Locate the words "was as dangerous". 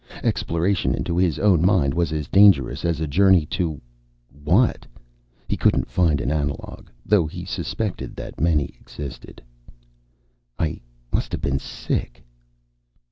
1.93-2.83